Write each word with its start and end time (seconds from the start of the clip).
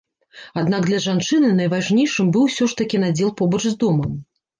Аднак 0.59 0.85
для 0.85 0.99
жанчыны 1.07 1.51
найважнейшым 1.59 2.31
быў 2.37 2.47
усё 2.47 2.69
ж 2.73 2.79
такі 2.79 2.97
надзел 3.05 3.29
побач 3.43 3.61
з 3.67 3.75
домам. 3.85 4.17